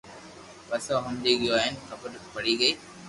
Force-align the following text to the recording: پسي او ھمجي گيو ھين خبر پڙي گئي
پسي 0.67 0.89
او 0.95 1.01
ھمجي 1.07 1.33
گيو 1.41 1.55
ھين 1.63 1.75
خبر 1.87 2.09
پڙي 2.33 2.53
گئي 2.61 2.73